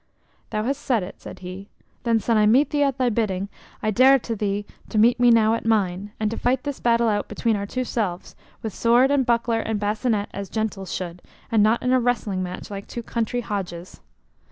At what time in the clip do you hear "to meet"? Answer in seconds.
4.89-5.19